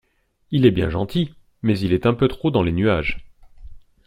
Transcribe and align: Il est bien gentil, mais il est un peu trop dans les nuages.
Il 0.49 0.65
est 0.65 0.71
bien 0.71 0.89
gentil, 0.89 1.35
mais 1.61 1.77
il 1.77 1.93
est 1.93 2.07
un 2.07 2.15
peu 2.15 2.27
trop 2.27 2.49
dans 2.49 2.63
les 2.63 2.71
nuages. 2.71 3.23